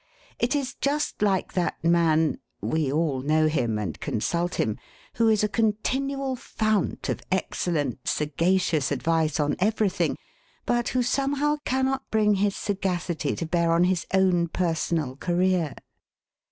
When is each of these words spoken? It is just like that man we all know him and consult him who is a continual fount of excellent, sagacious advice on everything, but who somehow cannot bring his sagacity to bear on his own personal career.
It 0.39 0.55
is 0.55 0.73
just 0.81 1.21
like 1.21 1.53
that 1.53 1.83
man 1.83 2.39
we 2.59 2.91
all 2.91 3.21
know 3.21 3.47
him 3.47 3.77
and 3.77 3.99
consult 3.99 4.55
him 4.55 4.79
who 5.17 5.27
is 5.27 5.43
a 5.43 5.47
continual 5.47 6.35
fount 6.35 7.07
of 7.07 7.21
excellent, 7.31 8.07
sagacious 8.07 8.91
advice 8.91 9.39
on 9.39 9.55
everything, 9.59 10.17
but 10.65 10.87
who 10.89 11.03
somehow 11.03 11.57
cannot 11.65 12.09
bring 12.09 12.33
his 12.41 12.55
sagacity 12.55 13.35
to 13.35 13.45
bear 13.45 13.71
on 13.73 13.83
his 13.83 14.07
own 14.11 14.47
personal 14.47 15.15
career. 15.17 15.75